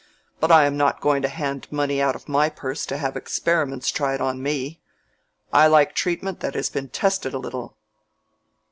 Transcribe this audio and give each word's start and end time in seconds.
But 0.39 0.51
I 0.51 0.65
am 0.65 0.77
not 0.77 0.99
going 0.99 1.21
to 1.21 1.27
hand 1.27 1.67
money 1.69 2.01
out 2.01 2.15
of 2.15 2.27
my 2.27 2.49
purse 2.49 2.87
to 2.87 2.97
have 2.97 3.15
experiments 3.15 3.91
tried 3.91 4.19
on 4.19 4.41
me. 4.41 4.81
I 5.53 5.67
like 5.67 5.93
treatment 5.93 6.39
that 6.39 6.55
has 6.55 6.71
been 6.71 6.89
tested 6.89 7.35
a 7.35 7.37
little." 7.37 7.77